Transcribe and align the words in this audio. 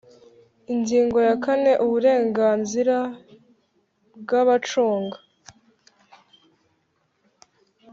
Ingingo 0.73 1.17
ya 1.27 1.35
kane 1.43 1.71
Uburenganzira 1.85 2.97
bw 4.19 4.29
abacunga 4.41 5.17